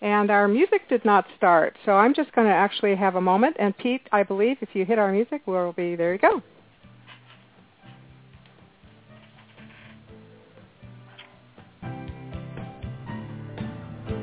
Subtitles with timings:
[0.00, 1.76] and our music did not start.
[1.84, 3.56] So I'm just going to actually have a moment.
[3.58, 6.12] And Pete, I believe if you hit our music, we'll be there.
[6.14, 6.42] You go.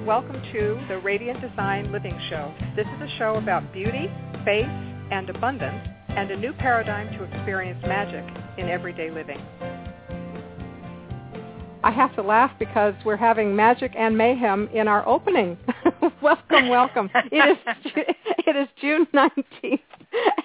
[0.05, 2.53] Welcome to the Radiant Design Living Show.
[2.77, 4.09] This is a show about beauty,
[4.45, 4.65] faith,
[5.11, 8.23] and abundance, and a new paradigm to experience magic
[8.57, 9.41] in everyday living.
[11.87, 15.57] I have to laugh because we're having magic and mayhem in our opening.
[16.21, 17.09] welcome, welcome.
[17.31, 17.57] it is
[18.45, 19.79] it is June 19th,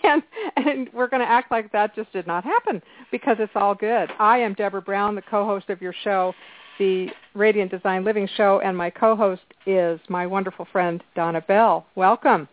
[0.04, 0.22] and
[0.54, 4.08] and we're going to act like that just did not happen because it's all good.
[4.20, 6.32] I am Deborah Brown, the co-host of your show,
[6.78, 11.86] the Radiant Design Living Show, and my co-host is my wonderful friend Donna Bell.
[11.96, 12.46] Welcome.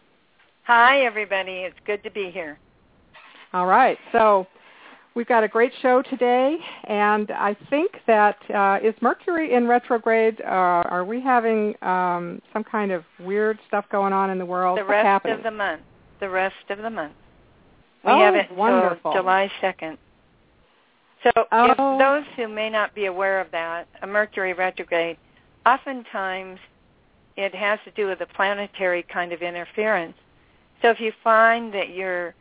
[0.63, 1.57] Hi, everybody.
[1.57, 2.57] It's good to be here.
[3.53, 3.99] All right.
[4.13, 4.47] So
[5.19, 6.55] we've got a great show today,
[6.85, 10.39] and I think that uh, is Mercury in retrograde.
[10.39, 14.79] Uh, are we having um, some kind of weird stuff going on in the world?
[14.79, 15.35] The rest happening?
[15.35, 15.81] of the month.
[16.21, 17.11] The rest of the month.
[18.05, 19.11] We oh, have it wonderful.
[19.11, 19.97] July 2nd.
[21.23, 21.71] So Oh.
[21.71, 25.17] if those who may not be aware of that, a Mercury retrograde,
[25.65, 26.61] oftentimes
[27.35, 30.15] it has to do with a planetary kind of interference.
[30.81, 32.35] So if you find that your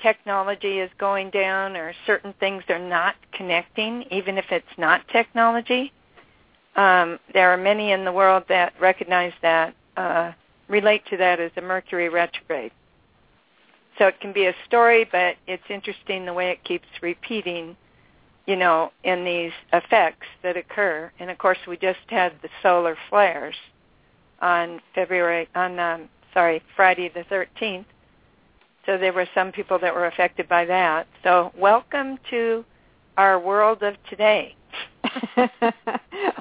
[0.00, 5.92] technology is going down or certain things are not connecting, even if it's not technology,
[6.76, 10.32] um, there are many in the world that recognize that, uh,
[10.68, 12.72] relate to that as a Mercury retrograde.
[13.98, 17.76] So it can be a story, but it's interesting the way it keeps repeating
[18.48, 21.12] you know, in these effects that occur.
[21.20, 23.54] And of course, we just had the solar flares
[24.40, 27.84] on February, on um, sorry, Friday the 13th.
[28.88, 31.06] So there were some people that were affected by that.
[31.22, 32.64] So welcome to
[33.18, 34.56] our world of today.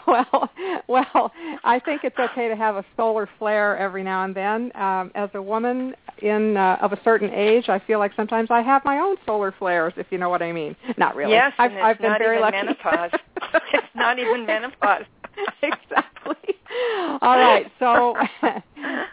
[0.07, 0.49] well,
[0.87, 1.33] well,
[1.65, 4.71] I think it's okay to have a solar flare every now and then.
[4.75, 8.61] Um, as a woman in uh, of a certain age, I feel like sometimes I
[8.61, 10.73] have my own solar flares, if you know what I mean.
[10.97, 11.33] Not really.
[11.33, 12.65] Yes, I've, and it's I've been not very even lucky.
[12.65, 13.11] menopause.
[13.73, 15.03] it's not even menopause.
[15.61, 16.55] exactly.
[17.21, 17.71] All right.
[17.79, 18.15] So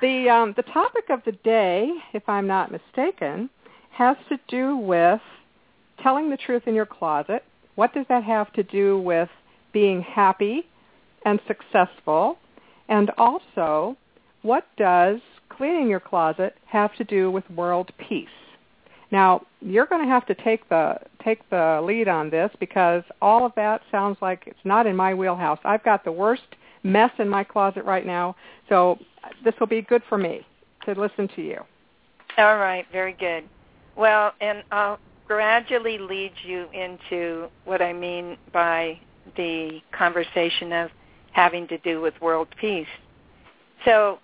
[0.00, 3.50] the um, the topic of the day, if I'm not mistaken,
[3.90, 5.20] has to do with
[6.02, 7.44] telling the truth in your closet.
[7.76, 9.28] What does that have to do with
[9.72, 10.62] being happy
[11.24, 12.38] and successful?
[12.88, 13.96] And also,
[14.42, 18.28] what does cleaning your closet have to do with world peace?
[19.10, 23.46] Now, you're going to have to take the take the lead on this because all
[23.46, 25.58] of that sounds like it's not in my wheelhouse.
[25.64, 26.42] I've got the worst
[26.82, 28.36] mess in my closet right now,
[28.68, 28.98] so
[29.42, 30.46] this will be good for me
[30.84, 31.60] to listen to you.
[32.36, 33.44] All right, very good.
[33.96, 38.98] Well, and I'll gradually lead you into what I mean by
[39.36, 40.90] the conversation of
[41.32, 42.86] having to do with world peace.
[43.84, 44.18] So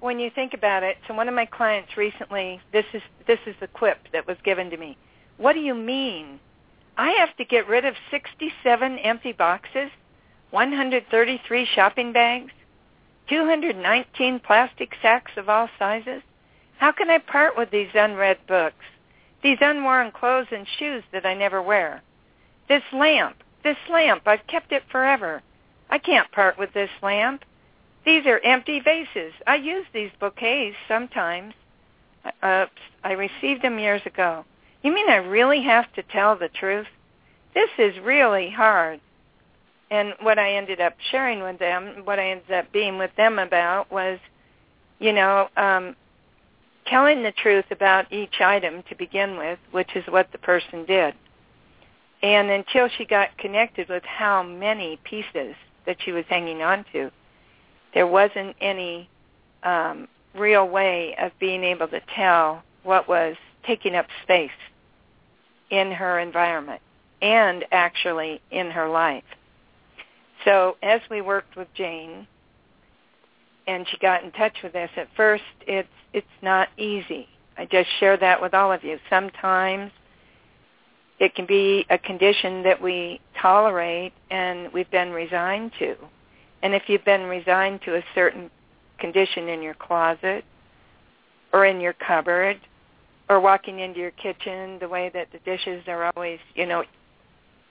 [0.00, 3.54] when you think about it, so one of my clients recently, this is this is
[3.60, 4.96] the quip that was given to me.
[5.36, 6.40] What do you mean?
[6.96, 9.90] I have to get rid of 67 empty boxes,
[10.50, 12.52] 133 shopping bags,
[13.28, 16.22] 219 plastic sacks of all sizes.
[16.78, 18.84] How can I part with these unread books?
[19.42, 22.02] These unworn clothes and shoes that I never wear.
[22.68, 25.42] This lamp, this lamp, I've kept it forever.
[25.90, 27.44] I can't part with this lamp.
[28.04, 29.32] These are empty vases.
[29.46, 31.54] I use these bouquets sometimes.
[32.42, 32.66] Uh,
[33.04, 34.44] I received them years ago.
[34.82, 36.86] You mean I really have to tell the truth?
[37.54, 39.00] This is really hard.
[39.90, 43.38] And what I ended up sharing with them, what I ended up being with them
[43.38, 44.18] about was,
[44.98, 45.96] you know, um,
[46.86, 51.14] telling the truth about each item to begin with, which is what the person did.
[52.22, 55.54] And until she got connected with how many pieces
[55.86, 57.10] that she was hanging on to,
[57.94, 59.08] there wasn't any
[59.62, 64.50] um, real way of being able to tell what was taking up space
[65.70, 66.80] in her environment
[67.20, 69.24] and actually in her life.
[70.44, 72.26] So as we worked with Jane
[73.66, 77.28] and she got in touch with us, at first it's it's not easy.
[77.58, 78.98] I just share that with all of you.
[79.10, 79.90] Sometimes
[81.18, 85.96] it can be a condition that we tolerate and we've been resigned to.
[86.62, 88.50] And if you've been resigned to a certain
[88.98, 90.44] condition in your closet
[91.52, 92.58] or in your cupboard
[93.28, 96.84] or walking into your kitchen the way that the dishes are always, you know,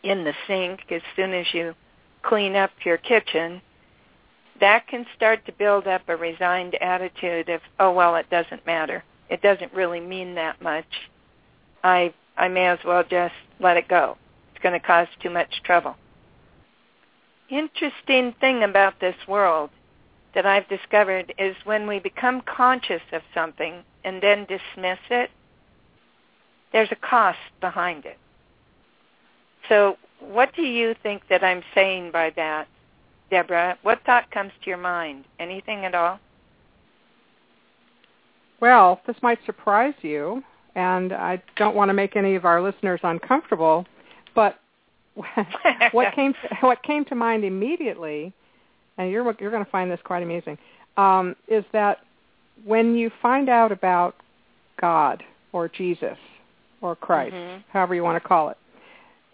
[0.04, 1.74] in the sink as soon as you
[2.24, 3.62] clean up your kitchen,
[4.60, 9.04] that can start to build up a resigned attitude of, oh well, it doesn't matter.
[9.30, 10.86] It doesn't really mean that much.
[11.84, 14.18] I I may as well just let it go.
[14.54, 15.96] It's going to cause too much trouble.
[17.50, 19.70] Interesting thing about this world
[20.36, 25.30] that I've discovered is when we become conscious of something and then dismiss it,
[26.74, 28.18] there's a cost behind it.
[29.70, 32.68] So what do you think that I'm saying by that,
[33.30, 33.78] Deborah?
[33.82, 35.26] What thought comes to your mind?
[35.40, 36.20] Anything at all?
[38.60, 40.44] Well, this might surprise you,
[40.76, 43.86] and I don't want to make any of our listeners uncomfortable,
[44.36, 44.60] but
[45.92, 48.34] what came to, what came to mind immediately,
[48.98, 50.58] and you're you're going to find this quite amazing,
[50.98, 52.00] um, is that
[52.66, 54.16] when you find out about
[54.80, 55.24] God
[55.54, 56.18] or Jesus
[56.82, 57.62] or Christ, mm-hmm.
[57.72, 58.58] however you want to call it,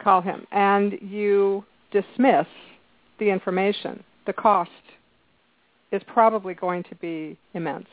[0.02, 2.48] call him, and you dismiss
[3.20, 4.72] the information, the cost
[5.92, 7.88] is probably going to be immense.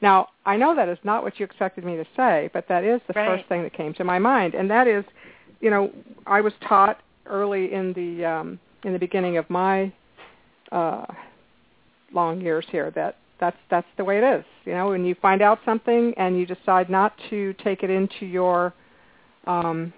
[0.00, 3.00] Now, I know that is not what you expected me to say, but that is
[3.06, 3.28] the right.
[3.28, 5.04] first thing that came to my mind, and that is,
[5.62, 5.90] you know,
[6.26, 9.90] I was taught early in the um, in the beginning of my
[10.72, 11.06] uh,
[12.12, 14.44] long years here that that's that's the way it is.
[14.64, 18.26] You know, when you find out something and you decide not to take it into
[18.26, 18.74] your
[19.46, 19.92] um,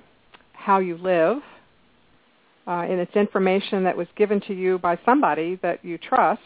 [0.53, 1.39] how you live,
[2.67, 6.41] uh, and it's information that was given to you by somebody that you trust,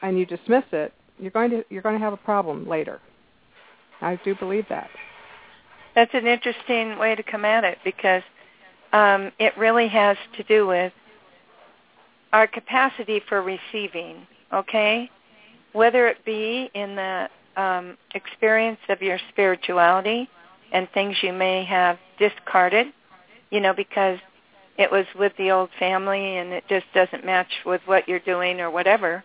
[0.00, 3.00] and you dismiss it, you're going to you're going to have a problem later.
[4.00, 4.88] I do believe that.
[5.98, 8.22] That's an interesting way to come at it because
[8.92, 10.92] um, it really has to do with
[12.32, 14.24] our capacity for receiving.
[14.54, 15.10] Okay,
[15.72, 20.30] whether it be in the um, experience of your spirituality
[20.70, 22.86] and things you may have discarded,
[23.50, 24.20] you know, because
[24.78, 28.60] it was with the old family and it just doesn't match with what you're doing
[28.60, 29.24] or whatever,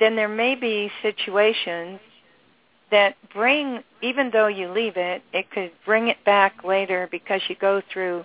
[0.00, 2.00] then there may be situations
[2.92, 7.56] that bring, even though you leave it, it could bring it back later because you
[7.56, 8.24] go through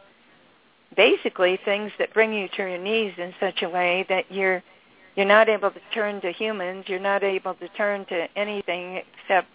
[0.96, 4.62] basically things that bring you to your knees in such a way that you're
[5.16, 9.48] you're not able to turn to humans, you're not able to turn to anything except,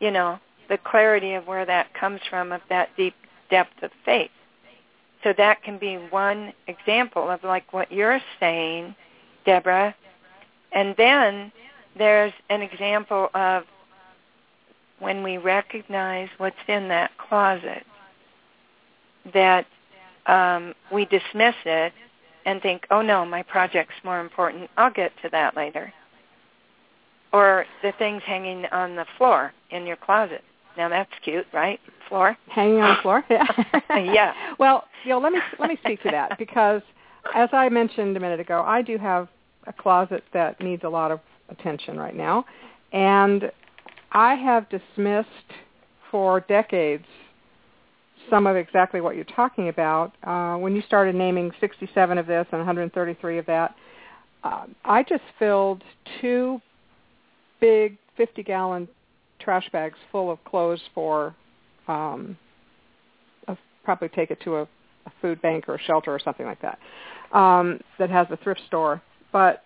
[0.00, 3.14] you know, the clarity of where that comes from of that deep
[3.48, 4.32] depth of faith.
[5.22, 8.96] So that can be one example of like what you're saying,
[9.46, 9.94] Deborah,
[10.72, 11.52] and then
[11.96, 13.64] there's an example of
[15.00, 17.84] when we recognize what's in that closet,
[19.32, 19.66] that
[20.26, 21.92] um, we dismiss it
[22.44, 24.70] and think, oh no, my project's more important.
[24.76, 25.92] I'll get to that later.
[27.32, 30.42] Or the things hanging on the floor in your closet.
[30.76, 31.80] Now that's cute, right?
[32.08, 32.36] Floor.
[32.48, 33.24] Hanging on the floor.
[33.30, 33.98] Yeah.
[33.98, 34.32] yeah.
[34.58, 36.82] Well, you know, let me let me speak to that because,
[37.34, 39.28] as I mentioned a minute ago, I do have
[39.66, 42.44] a closet that needs a lot of attention right now.
[42.92, 43.50] And
[44.12, 45.28] I have dismissed
[46.10, 47.04] for decades
[48.30, 50.12] some of exactly what you're talking about.
[50.22, 53.74] Uh, when you started naming 67 of this and 133 of that,
[54.44, 55.82] uh, I just filled
[56.20, 56.60] two
[57.60, 58.88] big 50-gallon
[59.40, 61.34] trash bags full of clothes for
[61.86, 62.36] um,
[63.46, 66.60] I'll probably take it to a, a food bank or a shelter or something like
[66.60, 66.78] that
[67.32, 69.00] um, that has a thrift store
[69.32, 69.64] but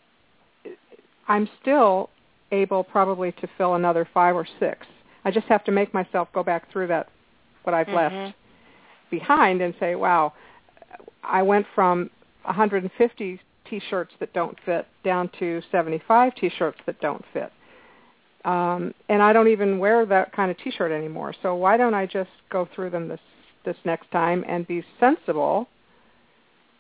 [1.28, 2.10] I'm still
[2.52, 4.86] able probably to fill another five or six.
[5.24, 7.08] I just have to make myself go back through that
[7.64, 8.16] what I've mm-hmm.
[8.16, 8.36] left
[9.10, 10.32] behind and say, wow,
[11.22, 12.10] I went from
[12.44, 17.52] 150 t-shirts that don't fit down to 75 t-shirts that don't fit.
[18.44, 21.32] Um, and I don't even wear that kind of t-shirt anymore.
[21.42, 23.20] So why don't I just go through them this
[23.64, 25.68] this next time and be sensible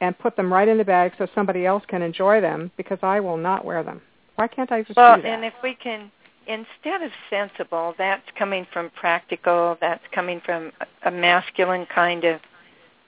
[0.00, 3.20] and put them right in the bag so somebody else can enjoy them because I
[3.20, 4.02] will not wear them.
[4.36, 5.28] Why can't I just well, do that?
[5.28, 6.10] Well, and if we can,
[6.46, 9.76] instead of sensible, that's coming from practical.
[9.80, 10.72] That's coming from
[11.04, 12.40] a masculine kind of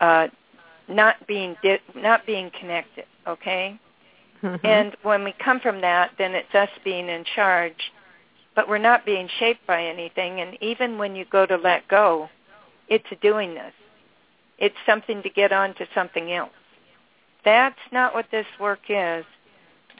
[0.00, 0.28] uh,
[0.88, 3.07] not being di- not being connected.
[3.26, 3.78] Okay.
[4.43, 4.66] Mm-hmm.
[4.66, 7.93] And when we come from that, then it's us being in charge,
[8.54, 10.40] but we're not being shaped by anything.
[10.40, 12.28] And even when you go to let go,
[12.88, 13.73] it's a doingness.
[14.59, 16.50] It's something to get on to something else.
[17.45, 19.25] That's not what this work is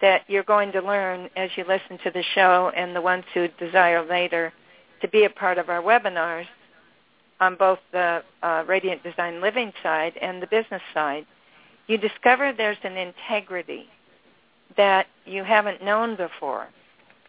[0.05, 3.49] that you're going to learn as you listen to the show and the ones who
[3.59, 4.53] desire later
[5.01, 6.45] to be a part of our webinars
[7.41, 11.25] on both the uh, Radiant Design Living side and the business side.
[11.87, 13.87] You discover there's an integrity
[14.77, 16.69] that you haven't known before,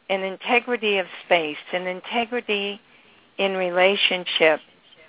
[0.09, 2.81] an integrity of space, an integrity
[3.37, 4.59] in relationship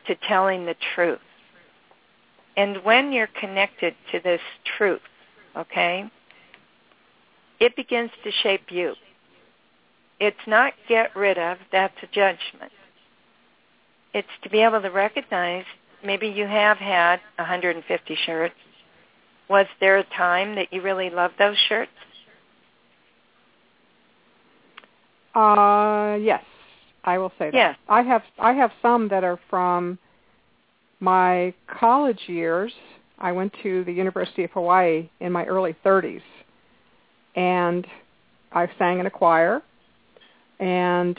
[0.07, 1.19] to telling the truth.
[2.57, 4.41] And when you're connected to this
[4.79, 5.01] truth,
[5.57, 6.09] okay,
[7.61, 8.95] it begins to shape you.
[10.19, 12.73] It's not get rid of, that's a judgment.
[14.15, 15.65] It's to be able to recognize
[16.05, 18.55] maybe you have had 150 shirts.
[19.49, 21.91] Was there a time that you really loved those shirts?
[25.35, 26.43] Uh, yes,
[27.05, 27.55] I will say that.
[27.55, 27.77] Yes.
[27.89, 29.99] I have I have some that are from
[31.01, 32.73] my college years.
[33.19, 36.23] I went to the University of Hawaii in my early 30s,
[37.37, 37.87] and
[38.53, 39.63] I sang in a choir.
[40.59, 41.19] And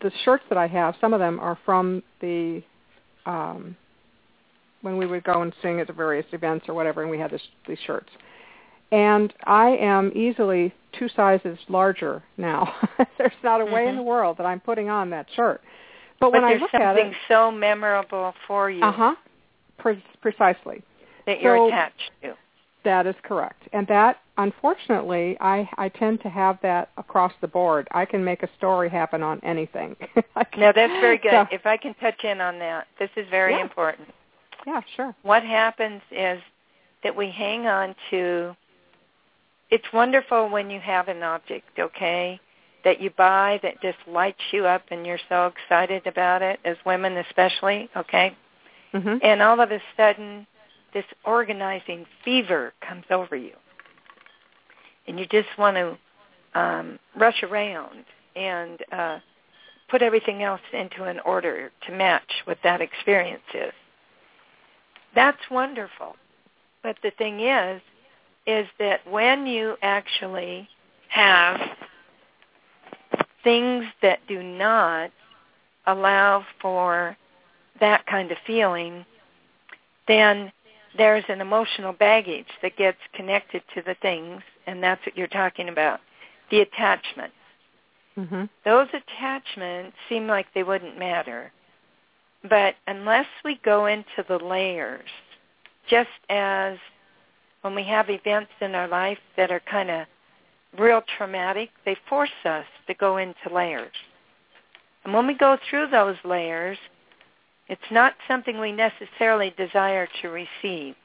[0.00, 2.62] the shirts that I have, some of them are from the
[3.26, 3.76] um,
[4.82, 7.30] when we would go and sing at the various events or whatever, and we had
[7.30, 8.08] this, these shirts.
[8.92, 12.72] And I am easily two sizes larger now.
[13.18, 13.90] There's not a way mm-hmm.
[13.90, 15.60] in the world that I'm putting on that shirt.
[16.18, 19.14] But, when but I there's look something at it, so memorable for you uh huh,
[19.78, 20.82] Pre- precisely.
[21.26, 22.34] that you're So- attached to.
[22.84, 23.62] That is correct.
[23.72, 27.86] And that, unfortunately, I, I tend to have that across the board.
[27.90, 29.96] I can make a story happen on anything.
[30.56, 31.30] No, that's very good.
[31.30, 33.62] So- if I can touch in on that, this is very Yeah.
[33.62, 34.08] important.
[34.66, 35.14] yeah, sure.
[35.22, 36.40] What happens is
[37.02, 38.56] that we hang on to
[39.70, 42.40] it's wonderful when you have an object, okay,
[42.84, 46.76] that you buy that just lights you up and you're so excited about it, as
[46.84, 48.36] women especially, okay?
[48.92, 50.46] hmm And all of a sudden,
[50.92, 53.54] this organizing fever comes over you.
[55.06, 58.04] And you just want to um, rush around
[58.36, 59.18] and uh,
[59.90, 63.72] put everything else into an order to match what that experience is.
[65.14, 66.16] That's wonderful.
[66.82, 67.82] But the thing is,
[68.46, 70.68] is that when you actually
[71.08, 71.60] have
[73.42, 75.10] things that do not
[75.86, 77.16] allow for
[77.80, 79.04] that kind of feeling,
[80.06, 80.52] then
[80.96, 85.68] there's an emotional baggage that gets connected to the things, and that's what you're talking
[85.68, 86.00] about,
[86.50, 87.32] the attachment.
[88.16, 91.52] hmm Those attachments seem like they wouldn't matter,
[92.48, 95.08] but unless we go into the layers,
[95.88, 96.78] just as
[97.62, 100.06] when we have events in our life that are kind of
[100.78, 103.92] real traumatic, they force us to go into layers.
[105.04, 106.78] And when we go through those layers,
[107.70, 110.96] it's not something we necessarily desire to receive.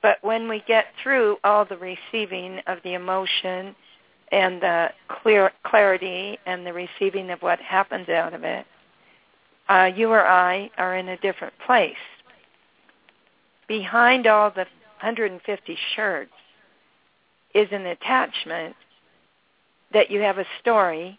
[0.00, 3.76] But when we get through all the receiving of the emotion
[4.32, 8.64] and the clear clarity and the receiving of what happens out of it,
[9.68, 11.92] uh, you or I are in a different place.
[13.68, 14.66] Behind all the
[15.02, 16.32] 150 shirts
[17.54, 18.76] is an attachment
[19.92, 21.18] that you have a story,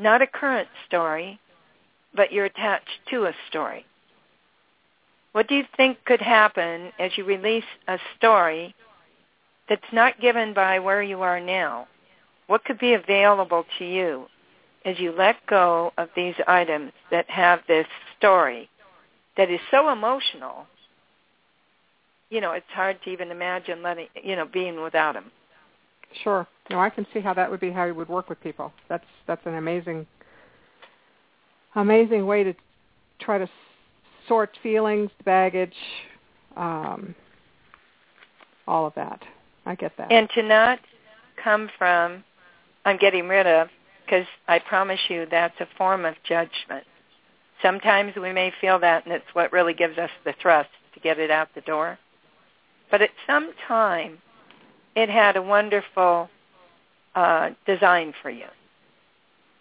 [0.00, 1.38] not a current story,
[2.16, 3.84] but you're attached to a story.
[5.32, 8.74] What do you think could happen as you release a story
[9.68, 11.88] that's not given by where you are now?
[12.46, 14.26] What could be available to you
[14.84, 18.70] as you let go of these items that have this story
[19.36, 20.66] that is so emotional
[22.30, 25.30] you know, it's hard to even imagine letting, you know, being without them.
[26.22, 26.46] Sure.
[26.70, 28.72] No, I can see how that would be how you would work with people.
[28.88, 30.06] That's that's an amazing,
[31.76, 32.54] amazing way to
[33.20, 33.48] try to
[34.28, 35.74] sort feelings, baggage,
[36.56, 37.14] um,
[38.66, 39.22] all of that.
[39.64, 40.10] I get that.
[40.10, 40.80] And to not
[41.42, 42.24] come from,
[42.84, 43.68] I'm getting rid of,
[44.04, 46.84] because I promise you that's a form of judgment.
[47.62, 51.18] Sometimes we may feel that, and it's what really gives us the thrust to get
[51.18, 51.98] it out the door.
[52.90, 54.18] But at some time,
[54.94, 56.30] it had a wonderful
[57.14, 58.46] uh, design for you,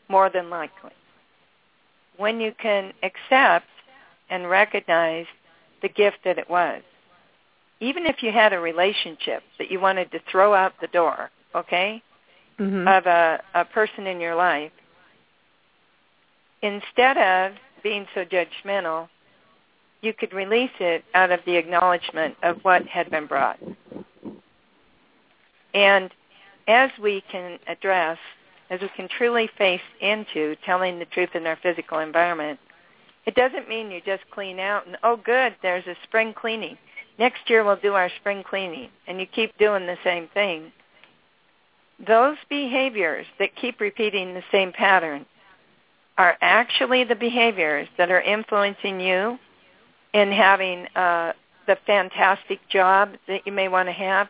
[0.07, 0.91] more than likely.
[2.17, 3.67] When you can accept
[4.29, 5.25] and recognize
[5.81, 6.81] the gift that it was,
[7.79, 12.01] even if you had a relationship that you wanted to throw out the door, okay,
[12.57, 14.71] hmm of a, a person in your life,
[16.61, 17.51] instead of
[17.83, 19.09] being so judgmental,
[20.01, 23.59] you could release it out of the acknowledgement of what had been brought.
[25.73, 26.11] And
[26.67, 28.17] as we can address,
[28.69, 32.59] as we can truly face into telling the truth in our physical environment,
[33.25, 36.77] it doesn't mean you just clean out and, oh good, there's a spring cleaning.
[37.17, 38.89] Next year we'll do our spring cleaning.
[39.07, 40.71] And you keep doing the same thing.
[42.05, 45.25] Those behaviors that keep repeating the same pattern
[46.17, 49.37] are actually the behaviors that are influencing you
[50.13, 51.33] in having uh,
[51.67, 54.27] the fantastic job that you may want to have,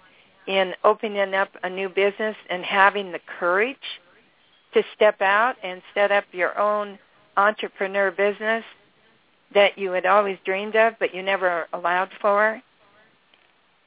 [0.47, 3.77] in opening up a new business and having the courage
[4.75, 6.99] to step out and set up your own
[7.37, 8.63] entrepreneur business
[9.53, 12.61] that you had always dreamed of but you never allowed for.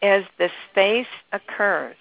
[0.01, 1.97] As the space occurs,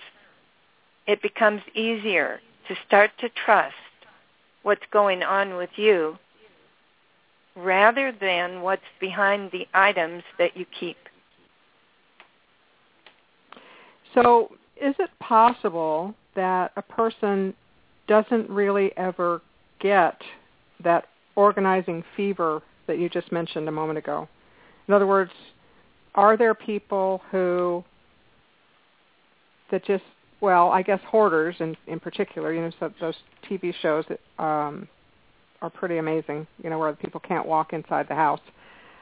[1.05, 3.75] it becomes easier to start to trust
[4.63, 6.17] what's going on with you
[7.55, 10.97] rather than what's behind the items that you keep.
[14.13, 17.53] So, is it possible that a person
[18.07, 19.41] doesn't really ever
[19.79, 20.19] get
[20.83, 24.27] that organizing fever that you just mentioned a moment ago.
[24.87, 25.31] In other words,
[26.15, 27.83] are there people who
[29.71, 30.03] that just
[30.39, 33.15] well, I guess hoarders in in particular, you know, so those
[33.49, 34.87] TV shows that um
[35.61, 38.39] are pretty amazing, you know, where people can't walk inside the house.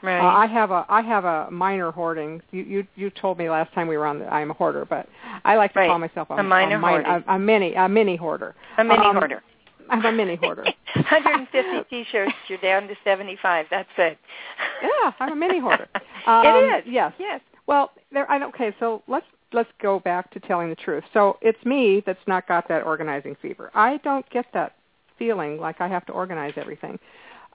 [0.06, 0.20] Right.
[0.20, 2.42] Uh, I have a I have a minor hoarding.
[2.52, 5.08] You you you told me last time we were on that I'm a hoarder, but
[5.44, 5.90] I like to right.
[5.90, 7.24] call myself a, a minor a, hoarder.
[7.28, 8.56] a, a mini a mini hoarder.
[8.78, 9.42] A mini um, hoarder.
[9.90, 10.64] I'm a mini hoarder.
[10.96, 13.66] 150 t-shirts, you're down to 75.
[13.70, 14.18] That's it.
[14.82, 15.88] Yeah, I'm a mini hoarder.
[16.28, 16.84] Um, it is.
[16.88, 17.14] Yes.
[17.20, 17.40] Yes.
[17.68, 18.28] Well, there.
[18.32, 18.74] I okay.
[18.80, 21.04] So let's let's go back to telling the truth.
[21.14, 23.70] So it's me that's not got that organizing fever.
[23.76, 24.74] I don't get that
[25.20, 26.98] feeling like I have to organize everything,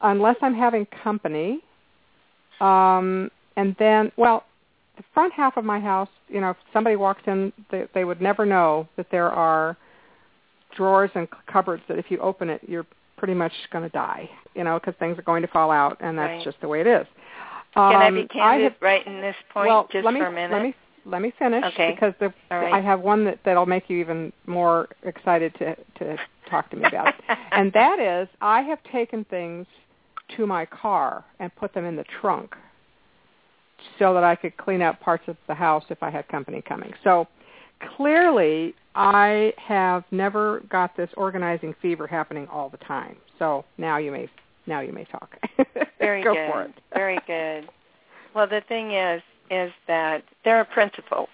[0.03, 1.65] unless I'm having company.
[2.61, 4.45] Um, and then, well,
[4.97, 8.21] the front half of my house, you know, if somebody walks in, they, they would
[8.21, 9.77] never know that there are
[10.77, 12.87] drawers and cupboards that if you open it, you're
[13.17, 16.19] pretty much going to die, you know, because things are going to fall out, and
[16.19, 16.45] that's Right.
[16.45, 17.07] just the way it is.
[17.75, 20.27] Can I be Um, candid have- right in this point well, just let me, for
[20.27, 20.53] a minute?
[20.53, 20.75] Let me
[21.07, 21.93] let me finish Okay.
[21.93, 22.75] because the, right.
[22.75, 26.85] I have one that that'll make you even more excited to to talk to me
[26.85, 27.15] about
[27.53, 29.67] and that is I have taken things
[30.37, 32.55] to my car and put them in the trunk
[33.99, 36.93] so that I could clean out parts of the house if I had company coming.
[37.05, 37.27] So
[37.97, 43.17] clearly I have never got this organizing fever happening all the time.
[43.39, 44.29] So now you may
[44.67, 45.37] now you may talk.
[45.99, 46.51] Very Go good.
[46.51, 46.75] for it.
[46.95, 47.69] Very good.
[48.35, 51.29] Well, the thing is, is that there are principles.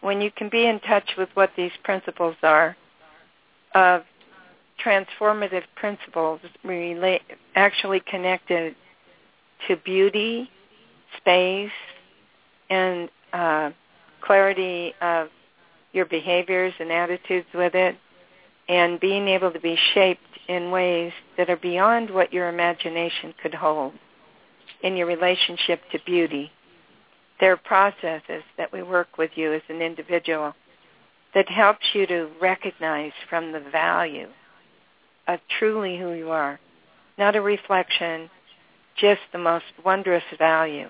[0.00, 2.76] When you can be in touch with what these principles are,
[3.74, 4.02] of
[4.84, 7.22] transformative principles relate,
[7.54, 8.74] actually connected
[9.68, 10.50] to beauty,
[11.18, 11.70] space,
[12.68, 13.70] and uh,
[14.20, 15.28] clarity of
[15.92, 17.96] your behaviors and attitudes with it,
[18.68, 23.54] and being able to be shaped in ways that are beyond what your imagination could
[23.54, 23.92] hold
[24.82, 26.50] in your relationship to beauty.
[27.40, 30.54] There are processes that we work with you as an individual
[31.34, 34.28] that helps you to recognize from the value
[35.34, 36.58] of truly who you are,
[37.18, 38.30] not a reflection,
[38.96, 40.88] just the most wondrous value.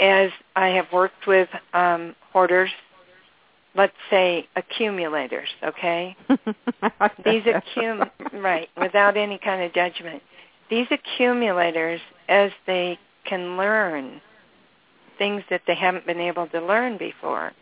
[0.00, 2.70] As I have worked with um, hoarders,
[3.74, 6.16] let's say accumulators, okay?
[7.24, 10.22] These accum right, without any kind of judgment.
[10.70, 14.20] These accumulators, as they can learn
[15.18, 17.52] things that they haven't been able to learn before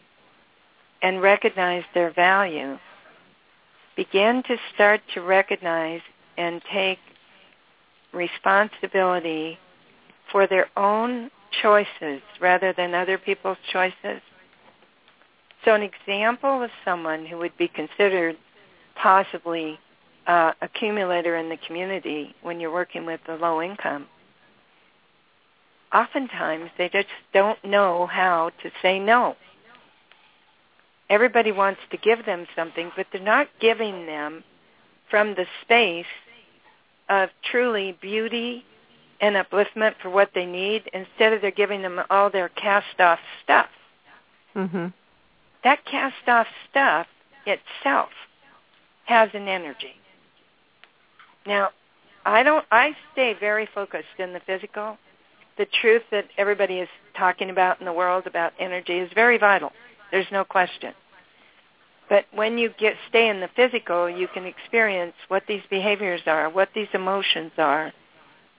[1.03, 2.79] and recognize their value,
[4.01, 6.01] begin to start to recognize
[6.39, 6.99] and take
[8.15, 9.59] responsibility
[10.33, 14.23] for their own choices rather than other people's choices.
[15.67, 18.39] So an example of someone who would be considered
[18.95, 19.79] possibly
[20.27, 24.07] uh, accumulator in the community when you're working with the low income,
[25.93, 29.37] oftentimes they just don't know how to say no.
[31.11, 34.45] Everybody wants to give them something, but they're not giving them
[35.11, 36.07] from the space
[37.09, 38.65] of truly beauty
[39.21, 40.89] and upliftment for what they need.
[40.95, 43.69] Instead of they're giving them all their cast-off stuff.
[44.55, 44.93] Mhm.
[45.63, 47.09] That cast-off stuff
[47.45, 48.11] itself
[49.05, 49.97] has an energy.
[51.45, 51.73] Now,
[52.25, 52.65] I don't.
[52.71, 54.99] I stay very focused in the physical.
[55.57, 59.73] The truth that everybody is talking about in the world about energy is very vital.
[60.11, 60.95] There's no question.
[62.09, 66.51] But when you get stay in the physical, you can experience what these behaviors are,
[66.51, 67.93] what these emotions are,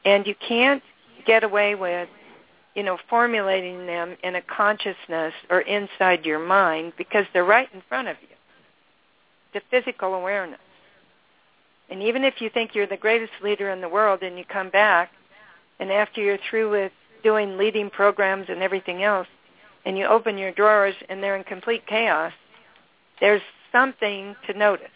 [0.05, 0.81] and you can't
[1.25, 2.07] get away with,
[2.75, 7.81] you know, formulating them in a consciousness or inside your mind because they're right in
[7.89, 8.29] front of you.
[9.53, 10.59] The physical awareness.
[11.89, 14.69] And even if you think you're the greatest leader in the world and you come
[14.69, 15.11] back
[15.77, 19.27] and after you're through with doing leading programs and everything else
[19.85, 22.33] and you open your drawers and they're in complete chaos,
[23.19, 23.41] there's
[23.71, 24.87] something to notice.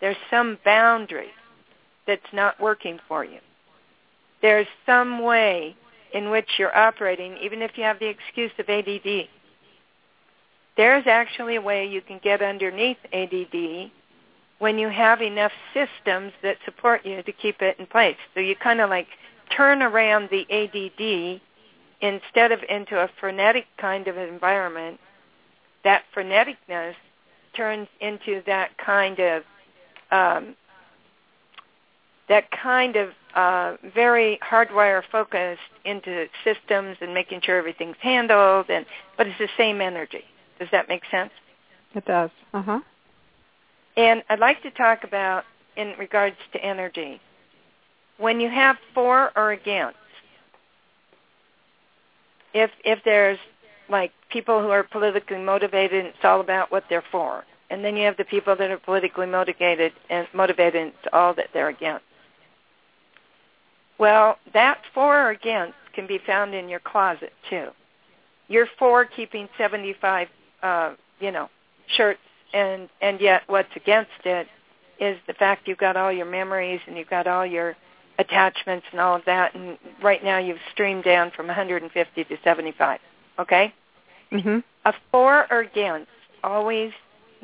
[0.00, 1.30] There's some boundary
[2.06, 3.38] that's not working for you.
[4.40, 5.76] There's some way
[6.14, 9.28] in which you're operating, even if you have the excuse of ADD.
[10.76, 13.90] There's actually a way you can get underneath ADD
[14.58, 18.16] when you have enough systems that support you to keep it in place.
[18.34, 19.08] So you kind of like
[19.56, 21.40] turn around the ADD
[22.00, 25.00] instead of into a frenetic kind of environment.
[25.84, 26.94] That freneticness
[27.56, 29.42] turns into that kind of
[30.10, 30.54] um,
[32.28, 38.84] that kind of uh, very hardwire focused into systems and making sure everything's handled, and
[39.16, 40.24] but it's the same energy.
[40.58, 41.30] Does that make sense?
[41.94, 42.30] It does.
[42.52, 42.80] Uh huh.
[43.96, 45.44] And I'd like to talk about
[45.76, 47.20] in regards to energy.
[48.18, 49.96] When you have for or against,
[52.58, 53.38] if if there's
[53.88, 58.04] like people who are politically motivated, it's all about what they're for, and then you
[58.04, 62.04] have the people that are politically motivated and motivated, and it's all that they're against.
[63.98, 67.68] Well, that for or against can be found in your closet too.
[68.46, 70.28] You're for keeping 75,
[70.62, 71.48] uh, you know,
[71.96, 72.20] shirts,
[72.52, 74.46] and and yet what's against it
[75.00, 77.76] is the fact you've got all your memories and you've got all your
[78.18, 83.00] attachments and all of that, and right now you've streamed down from 150 to 75.
[83.38, 83.72] Okay.
[84.32, 84.58] Mm-hmm.
[84.84, 86.10] A for or against
[86.44, 86.92] always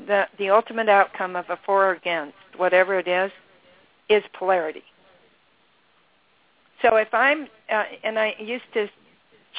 [0.06, 3.30] the the ultimate outcome of a for or against whatever it is
[4.08, 4.82] is polarity.
[6.82, 8.88] So if I'm uh, and I used to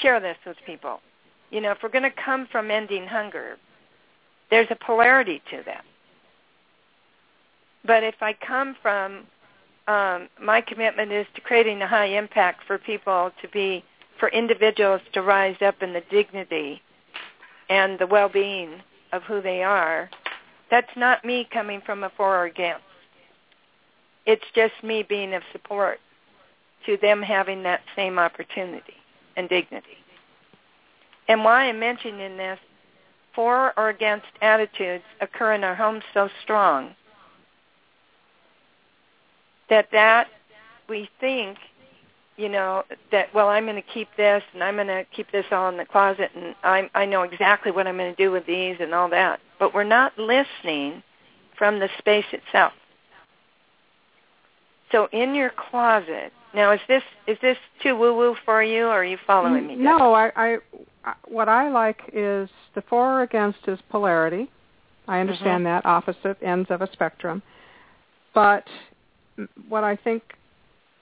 [0.01, 0.99] share this with people,
[1.49, 3.57] you know, if we're going to come from ending hunger,
[4.49, 5.85] there's a polarity to that.
[7.85, 9.25] But if I come from
[9.87, 13.83] um, my commitment is to creating a high impact for people to be,
[14.19, 16.81] for individuals to rise up in the dignity
[17.69, 18.81] and the well-being
[19.13, 20.09] of who they are,
[20.71, 22.83] that's not me coming from a for or against.
[24.25, 25.99] It's just me being of support
[26.87, 28.95] to them having that same opportunity
[29.37, 29.97] and dignity.
[31.27, 32.59] And why I'm mentioning this,
[33.35, 36.95] for or against attitudes occur in our homes so strong
[39.69, 40.27] that that
[40.87, 41.57] we think
[42.37, 45.45] you know that well i'm going to keep this and i'm going to keep this
[45.51, 48.45] all in the closet and i i know exactly what i'm going to do with
[48.45, 49.39] these and all that.
[49.59, 51.01] But we're not listening
[51.57, 52.73] from the space itself.
[54.91, 58.91] So in your closet now is this is this too woo woo for you or
[58.91, 60.57] are you following me no I, I
[61.27, 64.49] what i like is the for or against is polarity.
[65.07, 65.85] I understand mm-hmm.
[65.85, 67.41] that opposite ends of a spectrum.
[68.33, 68.65] But
[69.67, 70.23] what I think,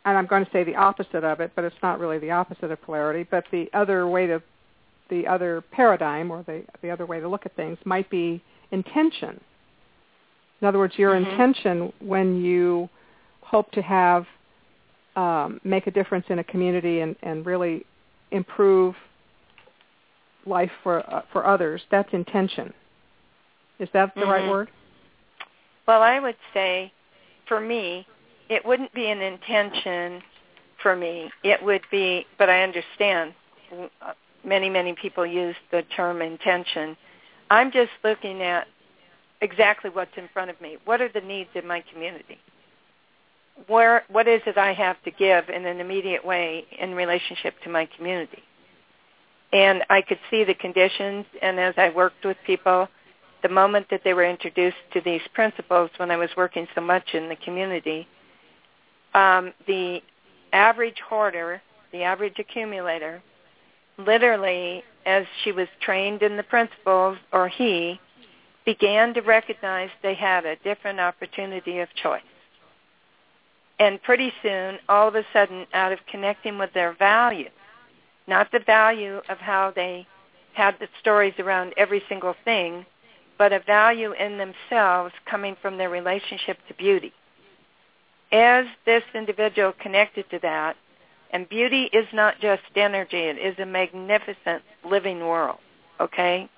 [0.05, 2.71] and I'm going to say the opposite of it, but it's not really the opposite
[2.71, 4.41] of polarity, but the other way to,
[5.09, 8.41] the other paradigm or the, the other way to look at things might be
[8.71, 9.39] intention.
[10.61, 11.29] In other words, your mm-hmm.
[11.29, 12.89] intention when you
[13.41, 14.25] hope to have,
[15.15, 17.85] um, make a difference in a community and, and really
[18.31, 18.95] improve
[20.45, 22.73] life for uh, for others, that's intention.
[23.79, 24.29] Is that the mm-hmm.
[24.29, 24.69] right word?
[25.87, 26.91] Well, I would say
[27.47, 28.07] for me,
[28.53, 30.21] it wouldn't be an intention
[30.81, 31.31] for me.
[31.43, 33.33] It would be, but I understand
[33.71, 34.13] uh,
[34.45, 36.95] many, many people use the term intention.
[37.49, 38.67] I'm just looking at
[39.41, 40.77] exactly what's in front of me.
[40.85, 42.37] What are the needs in my community?
[43.67, 47.69] Where, what is it I have to give in an immediate way in relationship to
[47.69, 48.43] my community?
[49.51, 52.87] And I could see the conditions, and as I worked with people,
[53.43, 57.13] the moment that they were introduced to these principles when I was working so much
[57.13, 58.07] in the community,
[59.13, 60.01] um, the
[60.51, 63.21] average hoarder, the average accumulator,
[63.97, 67.99] literally, as she was trained in the principles, or he,
[68.65, 72.21] began to recognize they had a different opportunity of choice.
[73.79, 77.49] And pretty soon, all of a sudden, out of connecting with their value,
[78.27, 80.07] not the value of how they
[80.53, 82.85] had the stories around every single thing,
[83.37, 87.11] but a value in themselves coming from their relationship to beauty
[88.33, 90.75] as this individual connected to that,
[91.29, 95.59] and beauty is not just energy, it is a magnificent living world,
[96.01, 96.49] okay?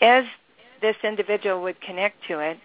[0.00, 0.24] As
[0.80, 2.58] this individual would connect to it,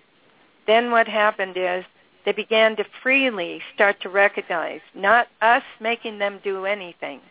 [0.67, 1.83] then what happened is
[2.23, 7.21] they began to freely start to recognize, not us making them do anything.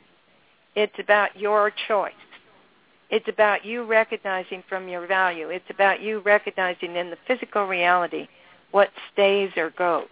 [0.74, 2.12] It's about your choice.
[3.11, 5.48] It's about you recognizing from your value.
[5.48, 8.29] It's about you recognizing in the physical reality
[8.72, 10.09] what stays or goes.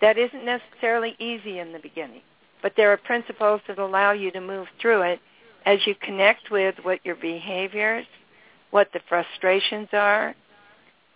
[0.00, 2.22] That isn't necessarily easy in the beginning,
[2.62, 5.20] but there are principles that allow you to move through it
[5.64, 8.06] as you connect with what your behaviors,
[8.70, 10.34] what the frustrations are,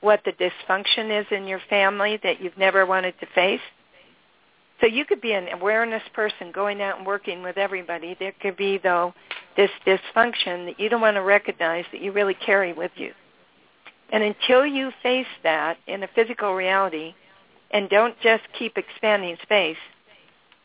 [0.01, 3.61] what the dysfunction is in your family that you've never wanted to face.
[4.81, 8.17] So you could be an awareness person going out and working with everybody.
[8.19, 9.13] There could be, though,
[9.57, 13.13] this dysfunction that you don't want to recognize that you really carry with you.
[14.11, 17.15] And until you face that in a physical reality,
[17.71, 19.77] and don't just keep expanding space,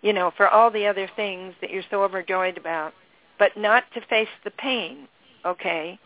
[0.02, 2.94] you know, for all the other things that you're so overjoyed about,
[3.38, 5.08] but not to face the pain,
[5.46, 6.00] okay,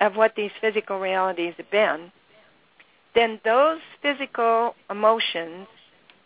[0.00, 2.10] of what these physical realities have been,
[3.14, 5.66] then those physical emotions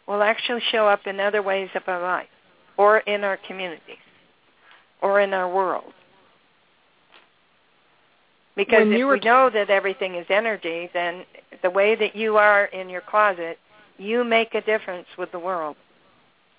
[0.06, 2.28] will actually show up in other ways of our life
[2.76, 3.96] or in our communities
[5.02, 5.92] or in our world.
[8.56, 11.24] Because if we know that everything is energy, then
[11.62, 13.56] the way that you are in your closet,
[13.98, 15.76] you make a difference with the world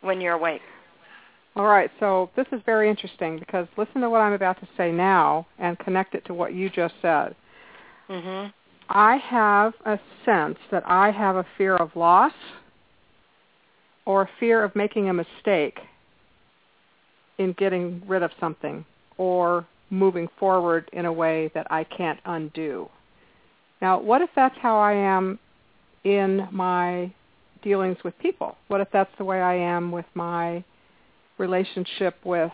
[0.01, 0.61] when you're awake.
[1.55, 4.91] All right, so this is very interesting because listen to what I'm about to say
[4.91, 7.35] now and connect it to what you just said.
[8.07, 8.53] Mhm.
[8.89, 12.33] I have a sense that I have a fear of loss
[14.05, 15.79] or a fear of making a mistake
[17.37, 18.85] in getting rid of something
[19.17, 22.89] or moving forward in a way that I can't undo.
[23.81, 25.39] Now, what if that's how I am
[26.03, 27.11] in my
[27.61, 28.57] dealings with people?
[28.67, 30.63] What if that's the way I am with my
[31.37, 32.51] relationship with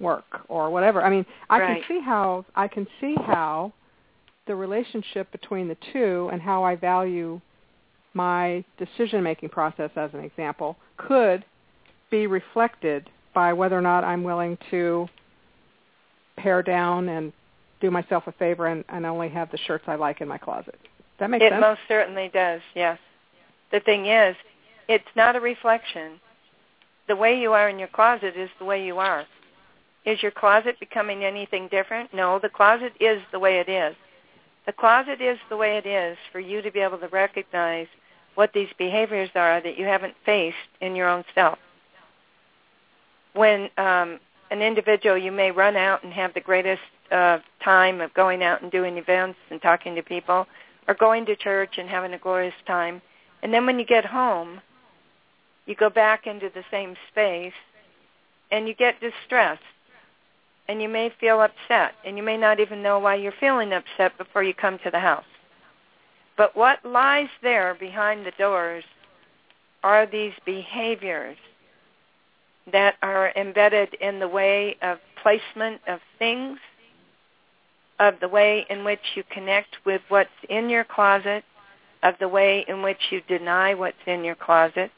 [0.00, 1.02] work or whatever?
[1.02, 1.84] I mean, I Right.
[1.86, 3.72] can see how I can see how
[4.46, 7.40] the relationship between the two and how I value
[8.14, 11.44] my decision-making process as an example could
[12.10, 15.08] be reflected by whether or not I'm willing to
[16.36, 17.32] pare down and
[17.80, 20.78] do myself a favor and, and only have the shirts I like in my closet.
[21.18, 21.58] That makes It sense?
[21.58, 22.98] It most certainly does, yes.
[23.72, 24.36] The thing is,
[24.88, 26.20] it's not a reflection.
[27.08, 29.24] The way you are in your closet is the way you are.
[30.04, 32.14] Is your closet becoming anything different?
[32.14, 33.96] No, the closet is the way it is.
[34.66, 37.86] The closet is the way it is for you to be able to recognize
[38.34, 41.58] what these behaviors are that you haven't faced in your own self.
[43.34, 48.12] When um, an individual, you may run out and have the greatest uh, time of
[48.14, 50.46] going out and doing events and talking to people,
[50.88, 53.02] or going to church and having a glorious time.
[53.42, 54.60] And then when you get home,
[55.66, 57.52] you go back into the same space
[58.50, 59.62] and you get distressed
[60.68, 64.16] and you may feel upset and you may not even know why you're feeling upset
[64.18, 65.24] before you come to the house.
[66.36, 68.84] But what lies there behind the doors
[69.82, 71.36] are these behaviors
[72.72, 76.58] that are embedded in the way of placement of things,
[77.98, 81.44] of the way in which you connect with what's in your closet,
[82.02, 84.90] of the way in which you deny what's in your closet,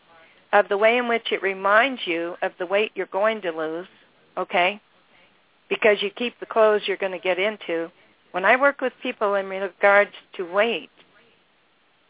[0.53, 3.89] of the way in which it reminds you of the weight you're going to lose,
[4.37, 4.81] okay?
[5.69, 7.91] Because you keep the clothes you're going to get into.
[8.33, 10.91] When I work with people in regards to weight,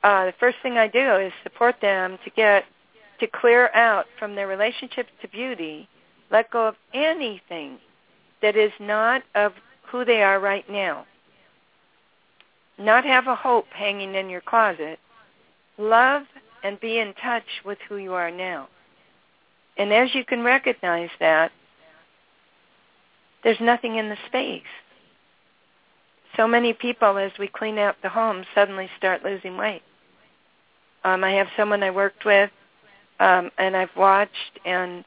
[0.03, 2.65] uh, the first thing I do is support them to get
[3.21, 5.89] to clear out from their relationships to beauty,
[6.31, 7.79] let go of anything
[8.43, 9.53] that is not of
[9.91, 11.05] who they are right now.
[12.79, 14.99] Not have a hope hanging in your closet.
[15.79, 16.23] Love
[16.63, 18.69] and be in touch with who you are now.
[19.77, 21.53] And as you can recognize that,
[23.45, 24.63] there's nothing in the space.
[26.37, 29.83] So many people, as we clean out the home, suddenly start losing weight.
[31.05, 32.51] Um, I have someone I worked with,
[33.21, 35.05] um, and I've watched, and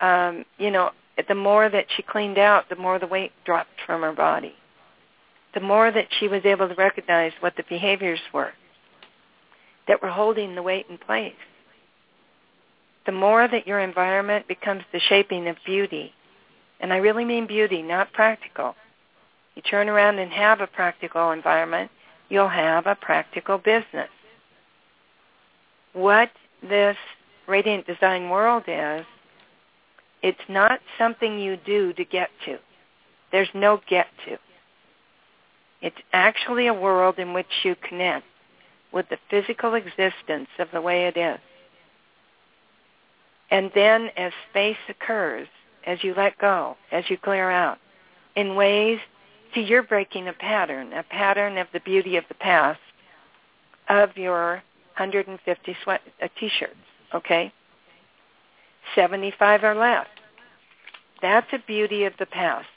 [0.00, 0.90] um, you know,
[1.28, 4.54] the more that she cleaned out, the more the weight dropped from her body.
[5.54, 8.52] The more that she was able to recognize what the behaviors were
[9.86, 11.34] that were holding the weight in place.
[13.06, 16.12] The more that your environment becomes the shaping of beauty,
[16.80, 18.74] and I really mean beauty, not practical.
[19.54, 21.90] You turn around and have a practical environment,
[22.30, 24.08] you'll have a practical business.
[25.92, 26.30] What
[26.62, 26.96] this
[27.46, 29.04] radiant design world is,
[30.22, 32.58] it's not something you do to get to.
[33.30, 34.38] There's no get to.
[35.84, 38.24] It's actually a world in which you connect
[38.90, 41.38] with the physical existence of the way it is.
[43.50, 45.46] And then as space occurs,
[45.86, 47.76] as you let go, as you clear out,
[48.34, 48.98] in ways,
[49.54, 52.80] see, you're breaking a pattern, a pattern of the beauty of the past,
[53.90, 54.62] of your
[54.96, 56.74] 150 sweat, uh, t-shirts,
[57.14, 57.52] okay?
[58.94, 60.08] 75 are left.
[61.20, 62.68] That's a beauty of the past.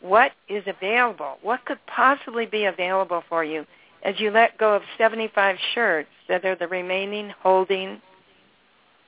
[0.00, 1.36] What is available?
[1.42, 3.66] What could possibly be available for you
[4.02, 8.00] as you let go of 75 shirts that are the remaining holding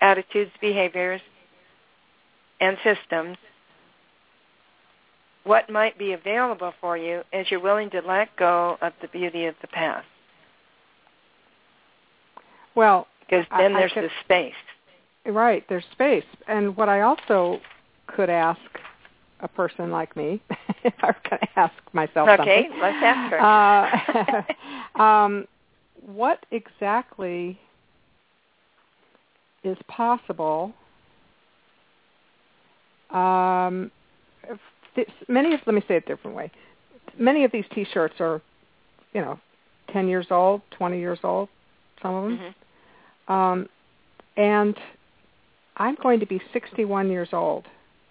[0.01, 1.21] attitudes, behaviors,
[2.61, 3.39] and systems?
[5.45, 9.47] What might be available for you as you're willing to let go of the beauty
[9.47, 10.07] of the past?
[12.75, 14.55] Well, because then I, there's I could, the space.
[15.27, 16.25] Right, there's space.
[16.47, 17.61] And what I also
[18.07, 18.61] could ask
[19.41, 20.41] a person like me,
[20.85, 22.81] if I were going to ask myself okay, something.
[22.81, 24.47] let's ask her.
[24.99, 25.47] Uh, um,
[26.05, 27.59] what exactly
[29.63, 30.73] is possible?
[33.11, 33.91] Um,
[34.95, 36.51] th- many of let me say it a different way.
[37.19, 38.41] Many of these T-shirts are,
[39.13, 39.39] you know,
[39.93, 41.49] ten years old, twenty years old,
[42.01, 43.33] some of them, mm-hmm.
[43.33, 43.69] um,
[44.37, 44.77] and
[45.77, 47.67] I'm going to be 61 years old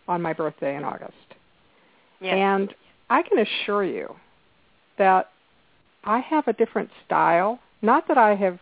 [0.07, 1.13] on my birthday in August.
[2.21, 2.35] Yes.
[2.37, 2.73] And
[3.09, 4.15] I can assure you
[4.97, 5.29] that
[6.03, 7.59] I have a different style.
[7.81, 8.59] Not that I have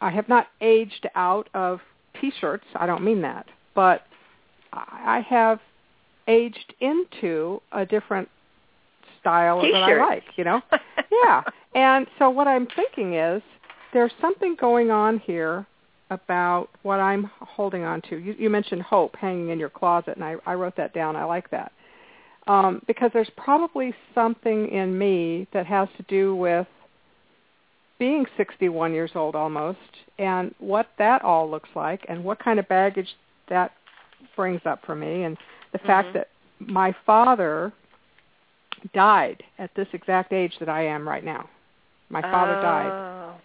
[0.00, 1.80] I have not aged out of
[2.20, 2.64] t-shirts.
[2.74, 4.02] I don't mean that, but
[4.72, 5.60] I have
[6.26, 8.28] aged into a different
[9.20, 9.74] style T-shirt.
[9.74, 10.62] that I like, you know?
[11.24, 11.42] yeah.
[11.74, 13.42] And so what I'm thinking is
[13.92, 15.66] there's something going on here
[16.10, 18.16] about what I'm holding on to.
[18.16, 21.14] You, you mentioned hope hanging in your closet, and I, I wrote that down.
[21.14, 21.72] I like that.
[22.46, 26.66] Um, because there's probably something in me that has to do with
[27.98, 29.78] being 61 years old almost
[30.18, 33.08] and what that all looks like and what kind of baggage
[33.50, 33.72] that
[34.34, 35.36] brings up for me and
[35.72, 35.86] the mm-hmm.
[35.86, 37.72] fact that my father
[38.94, 41.48] died at this exact age that I am right now.
[42.08, 42.62] My father oh.
[42.62, 43.40] died.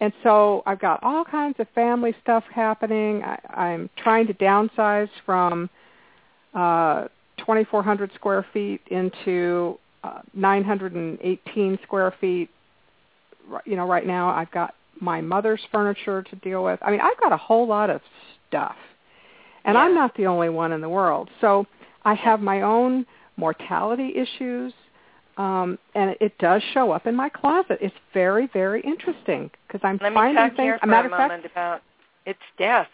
[0.00, 3.22] And so I've got all kinds of family stuff happening.
[3.24, 5.68] I, I'm trying to downsize from
[6.54, 7.06] uh,
[7.48, 12.50] 2,400 square feet into uh, 918 square feet.
[13.64, 16.78] You know, right now I've got my mother's furniture to deal with.
[16.82, 18.02] I mean, I've got a whole lot of
[18.48, 18.76] stuff.
[19.64, 19.80] And yeah.
[19.80, 21.30] I'm not the only one in the world.
[21.40, 21.64] So
[22.04, 23.06] I have my own
[23.38, 24.74] mortality issues,
[25.38, 27.78] um, and it does show up in my closet.
[27.80, 30.66] It's very, very interesting because I'm Let finding me talk things.
[30.66, 31.80] here for a matter a of fact, about
[32.26, 32.88] it's death.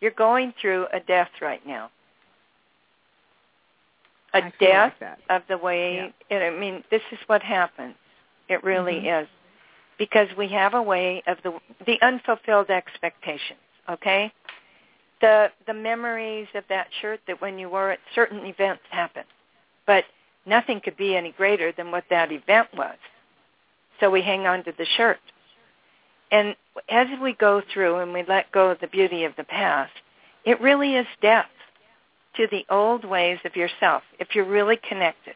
[0.00, 1.90] You're going through a death right now.
[4.34, 6.12] A I death like of the way.
[6.30, 6.36] Yeah.
[6.36, 7.94] And I mean, this is what happens.
[8.48, 9.22] It really Mhm.
[9.22, 9.28] is
[9.96, 13.60] because we have a way of the the unfulfilled expectations.
[13.88, 14.32] Okay,
[15.20, 19.26] the the memories of that shirt that when you wore it, certain events happened,
[19.86, 20.04] but
[20.46, 22.96] nothing could be any greater than what that event was.
[24.00, 25.20] So we hang on to the shirt.
[26.30, 26.56] And
[26.88, 29.92] as we go through and we let go of the beauty of the past,
[30.44, 31.48] it really is death
[32.36, 35.34] to the old ways of yourself if you're really connected.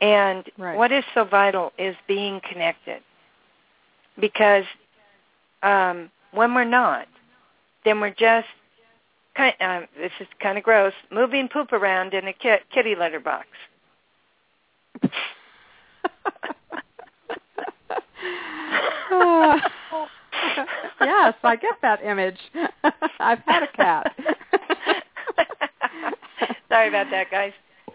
[0.00, 0.76] And Right.
[0.76, 3.02] what is so vital is being connected.
[4.18, 4.64] Because
[5.62, 7.06] um, when we're not,
[7.84, 8.48] then we're just
[9.36, 9.54] kind.
[9.60, 10.92] Um, this is kind of gross.
[11.10, 13.46] Moving poop around in a ki- kitty litter box.
[19.10, 19.58] Uh,
[21.00, 22.38] yes, I get that image.
[23.20, 24.16] I've had a cat.
[26.68, 27.52] Sorry about that, guys.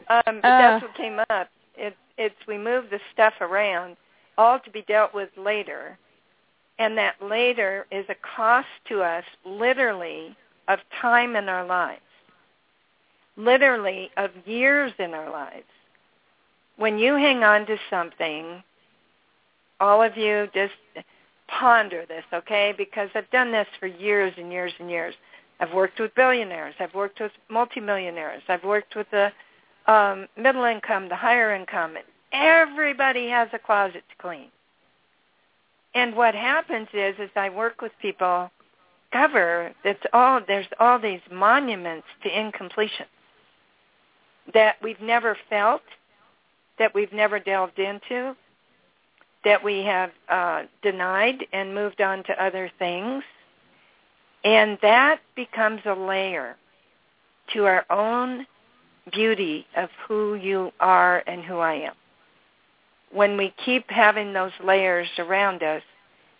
[0.10, 0.58] Um, but Uh.
[0.58, 1.50] that's what came up.
[1.76, 3.98] It, it's we move the stuff around,
[4.38, 5.98] all to be dealt with later,
[6.80, 10.36] and that later is a cost to us, literally,
[10.68, 12.02] of time in our lives,
[13.36, 15.66] literally of years in our lives.
[16.78, 18.64] When you hang on to something,
[19.80, 20.74] all of you just
[21.48, 22.74] ponder this, okay?
[22.78, 25.16] Because I've done this for years and years and years.
[25.60, 26.76] I've worked with billionaires.
[26.80, 28.44] I've worked with multimillionaires.
[28.48, 29.32] I've worked with the
[29.88, 31.96] um, middle income, the higher income.
[32.32, 34.50] Everybody has a closet to clean.
[35.96, 38.52] And what happens is, as I work with people,
[39.12, 40.42] cover that's all.
[40.46, 43.06] There's all these monuments to incompletion
[44.54, 45.82] that we've never felt,
[46.78, 48.36] that we've never delved into,
[49.44, 53.24] that we have uh, denied and moved on to other things.
[54.48, 56.56] And that becomes a layer
[57.54, 58.48] to our own
[59.12, 61.94] beauty of who you are and who I am.
[63.12, 65.82] When we keep having those layers around us,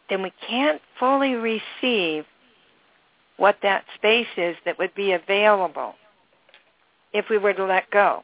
[0.10, 2.24] then we can't fully receive
[3.36, 5.96] what that space is that would be available
[7.12, 8.24] if we were to let go.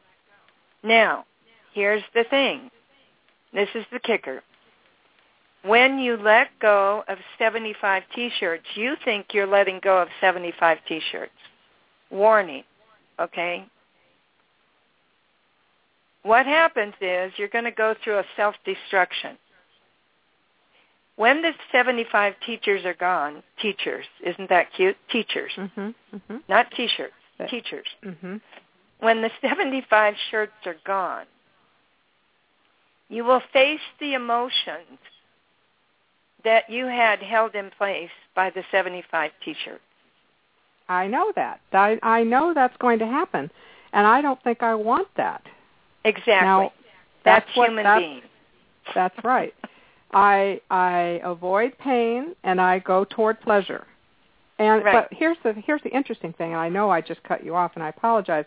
[0.82, 1.26] Now,
[1.74, 2.70] here's the thing.
[3.52, 4.42] This is the kicker.
[5.64, 11.32] When you let go of 75 T-shirts, you think you're letting go of 75 T-shirts.
[12.10, 12.64] Warning,
[13.18, 13.64] okay?
[16.22, 19.38] What happens is you're going to go through a self-destruction.
[21.16, 24.96] When the 75 teachers are gone, teachers, isn't that cute?
[25.10, 25.94] Teachers, Mhm.
[26.14, 26.42] Mhm.
[26.46, 27.86] not T-shirts, That- teachers.
[28.02, 28.40] Mhm.
[28.98, 31.26] When the 75 shirts are gone,
[33.08, 34.98] you will face the emotions
[36.44, 39.80] that you had held in place by the 75 T-shirts.
[40.88, 41.60] I know that.
[41.72, 43.50] I I know that's going to happen,
[43.94, 45.42] and I don't think I want that.
[46.04, 46.34] Exactly.
[46.34, 46.72] Now,
[47.24, 48.22] that's, that's what- human that's- being.
[48.94, 49.54] That's right.
[50.12, 53.86] I I avoid pain and I go toward pleasure.
[54.58, 54.92] And Right.
[54.92, 57.72] but here's the here's the interesting thing, and I know I just cut you off
[57.76, 58.44] and I apologize.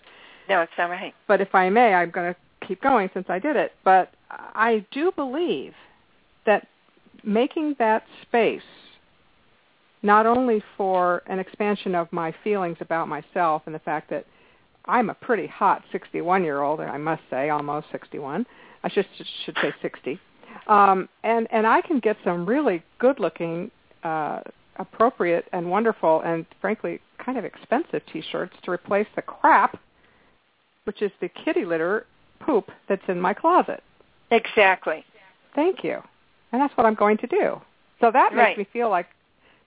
[0.48, 1.14] No, it's all right.
[1.28, 3.74] But if I may, I'm going to keep going since I did it.
[3.84, 5.74] But I do believe
[6.46, 6.68] that
[7.24, 8.62] making that space
[10.04, 14.26] not only for an expansion of my feelings about myself and the fact that
[14.86, 18.46] I'm a pretty hot 61 year old, I must say, almost 61.
[18.84, 19.06] I should
[19.46, 20.20] should say 60.
[20.68, 23.70] Um, and and I can get some really good looking,
[24.04, 24.42] uh,
[24.78, 29.78] appropriate and wonderful and frankly kind of expensive T-shirts to replace the crap,
[30.86, 32.06] which is the kitty litter
[32.40, 33.84] poop that's in my closet.
[34.32, 35.04] Exactly.
[35.56, 36.02] Thank you.
[36.52, 37.62] And that's what I'm going to do.
[38.00, 39.08] So that makes me feel like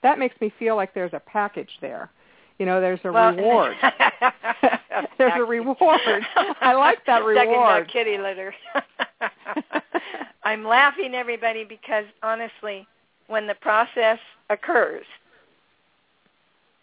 [0.03, 2.11] that makes me feel like there's a package there.
[2.59, 3.76] You know, there's a well, reward.
[5.18, 6.26] there's a reward.
[6.61, 7.87] I like that reward.
[7.87, 8.55] that kitty litter.
[10.43, 12.87] I'm laughing, everybody, because honestly,
[13.26, 14.18] when the process
[14.49, 15.05] occurs,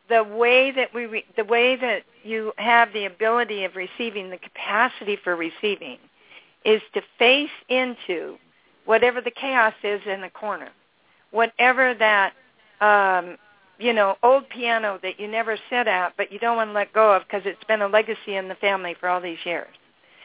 [0.10, 4.38] the way that we re- the way that you have the ability of receiving the
[4.38, 5.98] capacity for receiving
[6.66, 8.38] is to face into
[8.88, 10.70] whatever the chaos is in the corner
[11.32, 12.34] whatever that
[12.82, 13.38] um
[13.80, 16.92] you know old piano that you never sit at but you don't want to let
[16.94, 19.74] go of because it's been a legacy in the family for all these years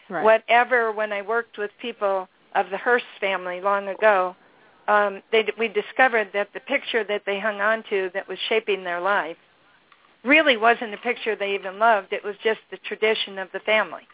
[0.08, 0.24] right.
[0.24, 4.34] whatever when i worked with people of the hearst family long ago
[4.88, 8.82] um they we discovered that the picture that they hung on to that was shaping
[8.84, 9.36] their life
[10.24, 12.12] really wasn't a picture they even loved.
[12.12, 14.06] It was just the tradition of the family.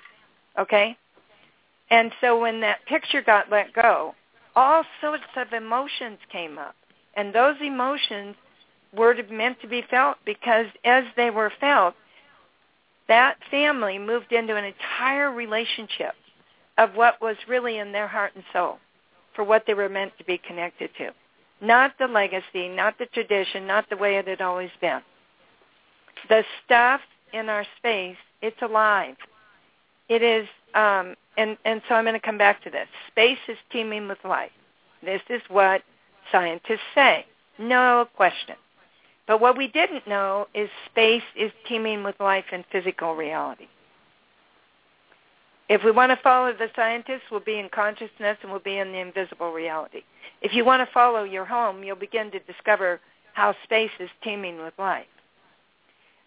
[0.58, 0.96] Okay?
[1.90, 4.14] And so when that picture got let go,
[4.58, 6.74] all sorts of emotions came up.
[7.16, 8.34] And those emotions
[8.96, 11.94] were meant to be felt because as they were felt,
[13.06, 16.14] that family moved into an entire relationship
[16.76, 18.78] of what was really in their heart and soul
[19.34, 21.10] for what they were meant to be connected to.
[21.60, 25.00] Not the legacy, not the tradition, not the way it had always been
[26.28, 27.00] the stuff
[27.32, 29.16] in our space, it's alive.
[30.08, 32.86] It is, um, and, and so I'm going to come back to this.
[33.10, 34.50] Space is teeming with life.
[35.02, 35.82] This is what
[36.30, 37.24] scientists say.
[37.58, 38.56] No question.
[39.26, 43.68] But what we didn't know is space is teeming with life in physical reality.
[45.68, 48.92] If we want to follow the scientists, we'll be in consciousness and we'll be in
[48.92, 50.02] the invisible reality.
[50.42, 53.00] If you want to follow your home, you'll begin to discover
[53.34, 55.06] how space is teeming with life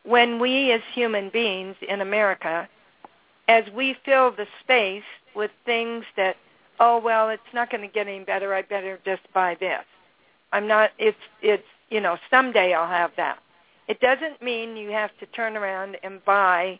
[0.03, 2.67] when we as human beings in America,
[3.51, 5.03] as we fill the space
[5.35, 6.37] with things that,
[6.79, 8.53] oh well, it's not going to get any better.
[8.53, 9.83] I better just buy this.
[10.53, 10.91] I'm not.
[10.97, 13.39] It's it's you know someday I'll have that.
[13.89, 16.79] It doesn't mean you have to turn around and buy,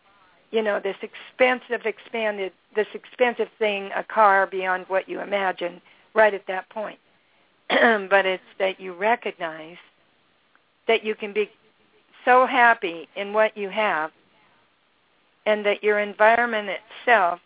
[0.52, 5.82] you know, this expensive expanded this expensive thing, a car beyond what you imagine
[6.14, 7.00] right at that point.
[7.70, 9.76] but it's that you recognize
[10.88, 11.50] that you can be
[12.24, 14.12] so happy in what you have
[15.46, 17.40] and that your environment itself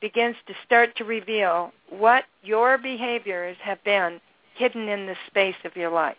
[0.00, 4.20] begins to start to reveal what your behaviors have been
[4.56, 6.16] hidden in the space of your life.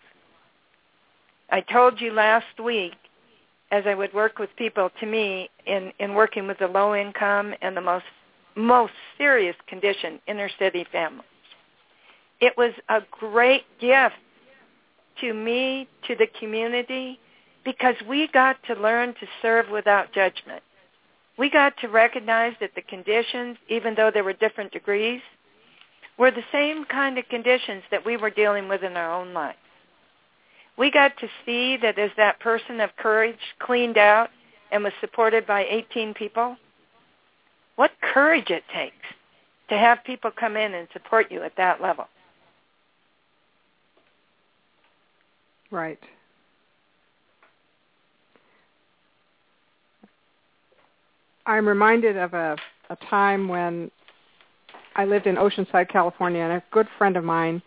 [1.49, 2.93] I told you last week
[3.71, 7.53] as I would work with people to me in, in working with the low income
[7.61, 8.05] and the most
[8.55, 11.25] most serious condition inner city families.
[12.41, 14.15] It was a great gift
[15.21, 17.19] to me, to the community,
[17.63, 20.61] because we got to learn to serve without judgment.
[21.37, 25.21] We got to recognize that the conditions, even though there were different degrees,
[26.17, 29.57] were the same kind of conditions that we were dealing with in our own lives.
[30.77, 34.29] We got to see that as that person of courage cleaned out
[34.71, 36.57] and was supported by 18 people,
[37.75, 38.95] what courage it takes
[39.69, 42.05] to have people come in and support you at that level.
[45.71, 45.99] Right.
[51.51, 52.55] I'm reminded of a,
[52.89, 53.91] a time when
[54.95, 57.61] I lived in Oceanside, California, and a good friend of mine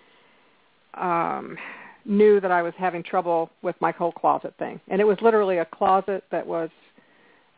[0.94, 1.58] um,
[2.06, 4.80] knew that I was having trouble with my whole closet thing.
[4.88, 6.70] And it was literally a closet that was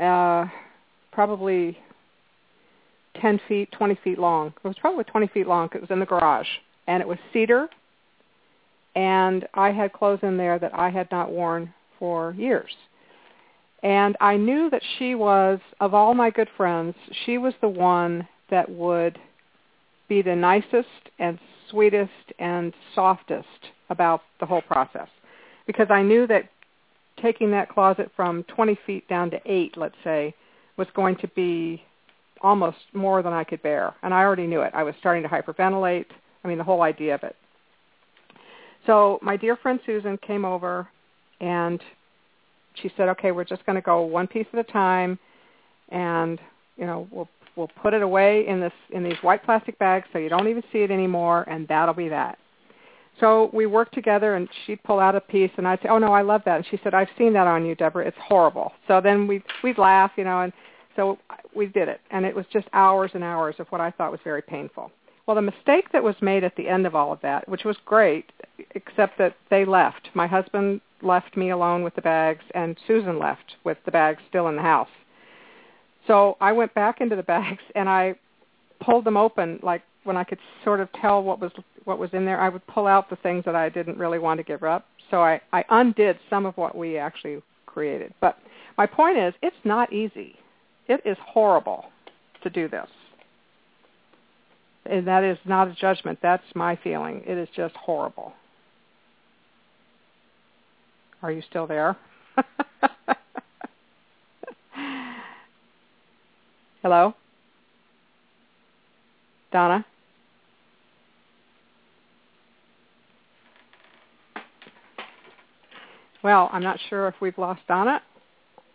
[0.00, 0.46] uh,
[1.12, 1.78] probably
[3.20, 4.52] 10 feet, 20 feet long.
[4.64, 5.68] It was probably 20 feet long.
[5.76, 6.48] It was in the garage.
[6.88, 7.68] And it was cedar.
[8.96, 12.72] And I had clothes in there that I had not worn for years.
[13.86, 18.26] And I knew that she was, of all my good friends, she was the one
[18.50, 19.16] that would
[20.08, 20.88] be the nicest
[21.20, 21.38] and
[21.70, 23.46] sweetest and softest
[23.88, 25.06] about the whole process.
[25.68, 26.48] Because I knew that
[27.22, 30.34] taking that closet from 20 feet down to 8, let's say,
[30.76, 31.80] was going to be
[32.40, 33.94] almost more than I could bear.
[34.02, 34.72] And I already knew it.
[34.74, 36.06] I was starting to hyperventilate.
[36.42, 37.36] I mean, the whole idea of it.
[38.84, 40.88] So my dear friend Susan came over
[41.40, 41.80] and
[42.82, 45.18] she said, okay, we're just going to go one piece at a time,
[45.90, 46.38] and
[46.76, 50.18] you know we'll we'll put it away in this in these white plastic bags so
[50.18, 52.38] you don't even see it anymore, and that'll be that.
[53.18, 56.12] So we worked together, and she'd pull out a piece, and I'd say, "Oh no,
[56.12, 58.06] I love that." And she said, "I've seen that on you, Deborah.
[58.06, 60.52] It's horrible." So then we we'd laugh, you know, and
[60.96, 61.18] So
[61.54, 64.20] we did it, and it was just hours and hours of what I thought was
[64.24, 64.90] very painful.
[65.26, 67.76] Well, the mistake that was made at the end of all of that, which was
[67.84, 68.30] great,
[68.74, 70.08] except that they left.
[70.14, 74.48] My husband left me alone with the bags, and Susan left with the bags still
[74.48, 74.88] in the house.
[76.06, 78.14] So I went back into the bags and I
[78.80, 81.52] pulled them open like when I could sort of tell what was
[81.84, 82.40] what was in there.
[82.40, 84.86] I would pull out the things that I didn't really want to give up.
[85.10, 88.12] So I, I undid some of what we actually created.
[88.20, 88.38] But
[88.76, 90.36] my point is, it's not easy.
[90.88, 91.86] It is horrible
[92.42, 92.88] to do this
[94.90, 96.18] and that is not a judgment.
[96.22, 97.22] That's my feeling.
[97.26, 98.32] It is just horrible.
[101.26, 101.96] Are you still there?
[106.82, 107.14] Hello?
[109.50, 109.84] Donna?
[116.22, 118.00] Well, I'm not sure if we've lost Donna,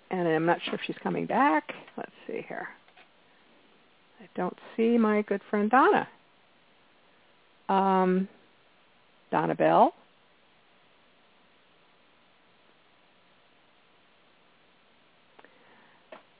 [0.09, 1.71] and I'm not sure if she's coming back.
[1.95, 2.67] Let's see here.
[4.19, 6.05] I don't see my good friend Donna.
[7.69, 8.27] Um,
[9.31, 9.93] Donna Bell.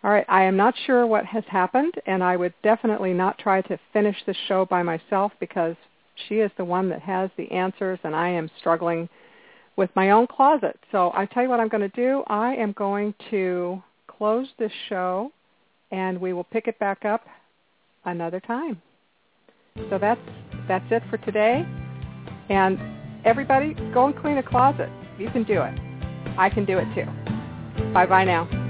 [0.03, 3.61] All right, I am not sure what has happened, and I would definitely not try
[3.61, 5.75] to finish the show by myself because
[6.27, 9.07] she is the one that has the answers, and I am struggling
[9.75, 10.79] with my own closet.
[10.91, 12.23] So I tell you what I'm going to do.
[12.27, 15.31] I am going to close this show,
[15.91, 17.25] and we will pick it back up
[18.05, 18.81] another time.
[19.89, 20.21] So that's
[20.67, 21.65] that's it for today.
[22.49, 22.79] And
[23.23, 24.89] everybody, go and clean a closet.
[25.17, 25.79] You can do it.
[26.37, 27.05] I can do it too.
[27.93, 28.60] Bye bye now.